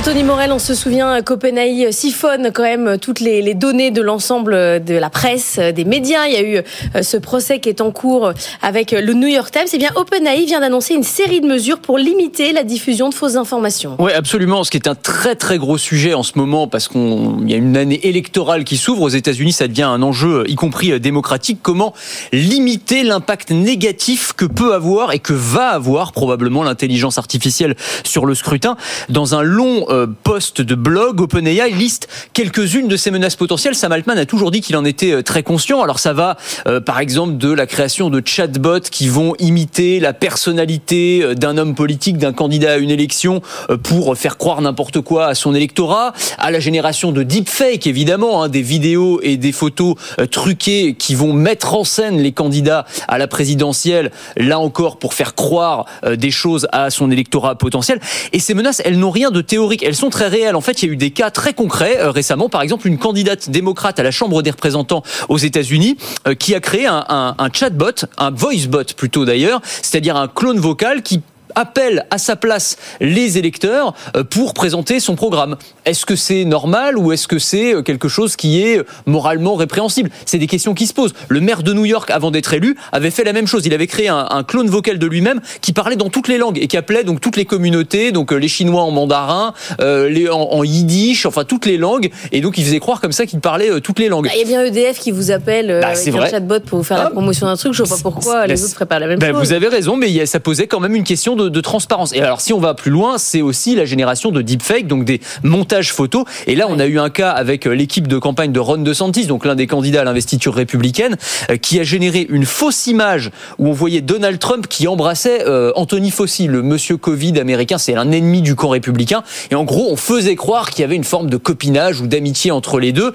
[0.00, 4.52] Anthony Morel, on se souvient qu'OpenAI siphonne quand même toutes les, données de l'ensemble
[4.82, 6.26] de la presse, des médias.
[6.26, 6.62] Il y a eu
[6.94, 8.32] euh, ce procès qui est en cours
[8.62, 9.66] avec le New York Times.
[9.74, 13.36] Eh bien, OpenAI vient d'annoncer une série de mesures pour limiter la diffusion de fausses
[13.36, 13.96] informations.
[13.98, 14.64] Oui, absolument.
[14.64, 17.58] Ce qui est un très très gros sujet en ce moment parce qu'il y a
[17.58, 19.52] une année électorale qui s'ouvre aux États-Unis.
[19.52, 21.58] Ça devient un enjeu, y compris euh, démocratique.
[21.60, 21.92] Comment
[22.32, 28.34] limiter l'impact négatif que peut avoir et que va avoir probablement l'intelligence artificielle sur le
[28.34, 28.78] scrutin?
[29.10, 33.74] Dans un long euh, post de blog, OpenAI liste quelques-unes de ces menaces potentielles.
[33.74, 35.82] Sam Altman a toujours dit qu'il en était euh, très conscient.
[35.82, 36.36] Alors ça va,
[36.68, 41.74] euh, par exemple, de la création de chatbots qui vont imiter la personnalité d'un homme
[41.74, 43.42] politique, d'un candidat à une élection,
[43.82, 48.48] pour faire croire n'importe quoi à son électorat, à la génération de deepfake, évidemment, hein,
[48.48, 49.94] des vidéos et des photos
[50.30, 55.34] truquées qui vont mettre en scène les candidats à la présidentielle, là encore pour faire
[55.34, 58.00] croire des choses à son électorat potentiel.
[58.32, 60.56] Et ces menaces, elles n'ont rien de théorique elles sont très réelles.
[60.56, 62.48] En fait, il y a eu des cas très concrets euh, récemment.
[62.48, 66.60] Par exemple, une candidate démocrate à la Chambre des représentants aux États-Unis euh, qui a
[66.60, 71.22] créé un, un, chatbot, un voice bot plutôt d'ailleurs, c'est-à-dire un clone vocal qui
[71.60, 75.56] appelle à sa place les électeurs euh, pour présenter son programme.
[75.84, 80.10] Est-ce que c'est normal ou est-ce que c'est euh, quelque chose qui est moralement répréhensible?
[80.24, 81.12] C'est des questions qui se posent.
[81.28, 83.66] Le maire de New York, avant d'être élu, avait fait la même chose.
[83.66, 86.66] Il avait créé un, clone vocal de lui-même qui parlait dans toutes les langues et
[86.66, 91.26] qui appelait donc toutes les communautés, donc euh, les Chinois en mandarin, les, en, yiddish,
[91.26, 92.10] enfin toutes les langues.
[92.32, 94.24] Et donc il faisait croire comme ça qu'il parlait toutes les langues.
[94.24, 96.84] Bah, il y a bien EDF qui vous appelle bah, avec un chatbot pour vous
[96.84, 97.10] faire la ah.
[97.10, 97.74] promotion d'un truc.
[97.74, 99.40] Je vois pas pourquoi les autres feraient pas la même bah, chose.
[99.40, 102.12] Vous avez raison, mais ça posait quand même une question de, transparence.
[102.12, 105.20] Et alors, si on va plus loin, c'est aussi la génération de deepfake, donc des
[105.42, 106.24] montages photos.
[106.46, 109.26] Et là, on a eu un cas avec euh, l'équipe de campagne de Ron DeSantis,
[109.26, 111.16] donc l'un des candidats à l'investiture républicaine,
[111.50, 115.72] euh, qui a généré une fausse image où on voyait Donald Trump qui embrassait euh,
[115.74, 117.78] Anthony Fauci, le monsieur Covid américain.
[117.78, 119.22] C'est un ennemi du camp républicain.
[119.50, 122.50] Et en gros, on faisait croire qu'il y avait une forme de copinage ou d'amitié
[122.50, 123.14] entre les deux,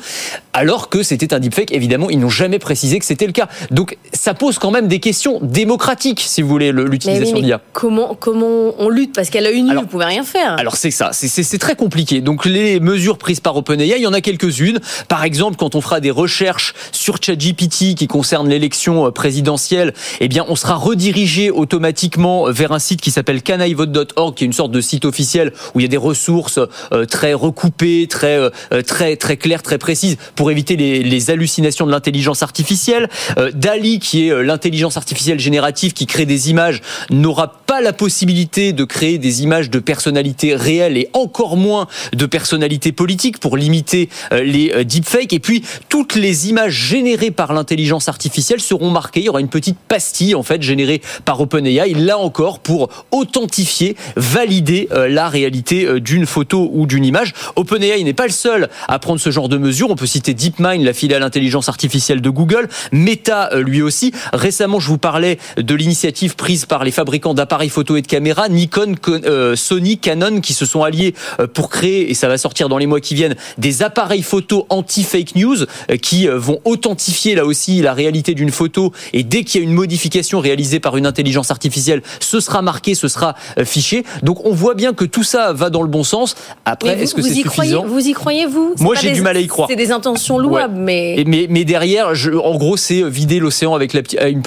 [0.53, 1.71] alors que c'était un deepfake.
[1.71, 3.47] Évidemment, ils n'ont jamais précisé que c'était le cas.
[3.71, 7.61] Donc, ça pose quand même des questions démocratiques, si vous voulez, l'utilisation d'IA.
[7.73, 10.55] Comment, comment on, lutte Parce qu'elle a une nu, vous pouvez rien faire.
[10.57, 12.21] Alors c'est ça, c'est très compliqué.
[12.21, 14.79] Donc les mesures prises par OpenAI, il y en a quelques-unes.
[15.07, 20.27] Par exemple, quand on fera des recherches sur ChatGPT qui concernent l'élection euh, présidentielle, eh
[20.27, 24.71] bien on sera redirigé automatiquement vers un site qui s'appelle canaivote.org, qui est une sorte
[24.71, 26.59] de site officiel où il y a des ressources
[26.91, 31.85] euh, très recoupées, très euh, très très claires, très précises pour éviter les, les hallucinations
[31.85, 33.09] de l'intelligence artificielle.
[33.53, 37.47] Dali, qui est l'intelligence artificielle générative qui crée des images, n'aura
[37.81, 43.39] la possibilité de créer des images de personnalités réelles et encore moins de personnalités politiques
[43.39, 45.33] pour limiter euh, les euh, deepfakes.
[45.33, 49.21] Et puis, toutes les images générées par l'intelligence artificielle seront marquées.
[49.21, 53.95] Il y aura une petite pastille, en fait, générée par OpenAI, là encore, pour authentifier,
[54.15, 57.33] valider euh, la réalité d'une photo ou d'une image.
[57.55, 59.89] OpenAI n'est pas le seul à prendre ce genre de mesures.
[59.89, 64.11] On peut citer DeepMind, la filiale intelligence artificielle de Google, Meta, lui aussi.
[64.33, 68.49] Récemment, je vous parlais de l'initiative prise par les fabricants d'appareils photo et de caméras
[68.49, 72.69] Nikon, euh, Sony, Canon qui se sont alliés euh, pour créer, et ça va sortir
[72.69, 75.57] dans les mois qui viennent, des appareils photo anti-fake news
[75.89, 79.67] euh, qui vont authentifier là aussi la réalité d'une photo et dès qu'il y a
[79.67, 84.03] une modification réalisée par une intelligence artificielle, ce sera marqué, ce sera fiché.
[84.23, 86.35] Donc on voit bien que tout ça va dans le bon sens.
[86.65, 87.85] Après, est-ce que c'est suffisant?
[87.85, 88.75] Vous y croyez, vous?
[88.79, 89.67] Moi, j'ai du mal à y croire.
[89.69, 91.23] C'est des intentions louables, mais...
[91.27, 91.47] mais...
[91.49, 91.65] mais...
[91.65, 94.01] derrière, je, en gros, c'est vider l'océan avec, la,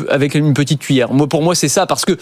[0.09, 1.13] avec une petite cuillère.
[1.13, 2.17] Moi, pour moi, c'est ça, parce que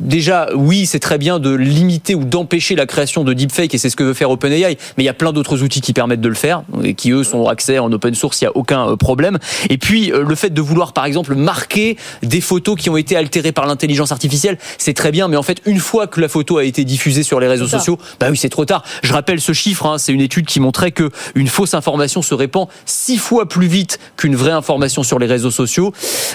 [0.00, 3.90] déjà, oui, c'est très bien de limiter ou d'empêcher la création de deepfake, et c'est
[3.90, 6.28] ce que veut faire OpenAI, mais il y a plein d'autres outils qui permettent de
[6.28, 8.96] le faire, et qui eux sont accès en open source, il n'y a aucun euh,
[8.96, 9.38] problème.
[9.70, 13.16] Et puis, euh, le fait de vouloir, par exemple, marquer des photos qui ont été
[13.16, 16.58] altérées par l'intelligence artificielle, c'est très bien, mais en fait, une fois que la photo
[16.58, 18.84] a été diffusée sur les réseaux sociaux, bah oui, c'est trop tard.
[19.02, 22.34] Je rappelle ce chiffre, hein, c'est une étude qui montrait que une fausse information se
[22.34, 25.92] répand six fois plus vite qu'une vraie information sur les réseaux sociaux.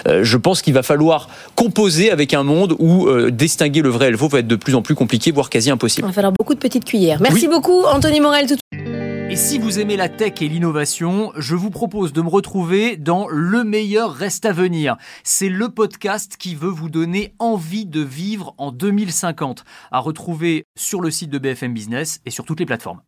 [0.07, 3.07] Euh, je pense qu'il va falloir composer avec un monde où
[3.41, 5.71] distinguer le vrai et le faux va être de plus en plus compliqué, voire quasi
[5.71, 6.05] impossible.
[6.05, 7.19] Il va falloir beaucoup de petites cuillères.
[7.21, 8.47] Merci beaucoup, Anthony Morel.
[8.47, 8.55] Tout...
[9.31, 13.27] Et si vous aimez la tech et l'innovation, je vous propose de me retrouver dans
[13.29, 14.97] Le meilleur reste à venir.
[15.23, 21.01] C'est le podcast qui veut vous donner envie de vivre en 2050, à retrouver sur
[21.01, 23.01] le site de BFM Business et sur toutes les plateformes.